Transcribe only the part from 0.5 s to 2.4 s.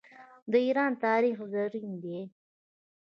د ایران تاریخ زرین دی.